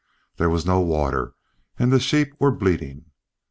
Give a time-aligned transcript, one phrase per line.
[0.37, 1.35] There was no water,
[1.77, 3.11] and the sheep were bleating.